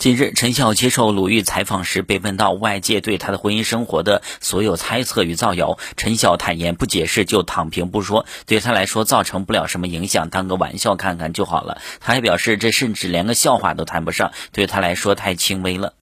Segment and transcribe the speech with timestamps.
[0.00, 11.82] 近日陈晓接受鲁豫采访时被问到外界对他的婚姻生活的所有猜测与造谣陈晓坦言不解释就躺平不说对他来说造成不了什么影响当个玩笑看看就好了。
[12.00, 15.92] 他还表示这甚至连个笑话都谈不上对他来说太轻微了。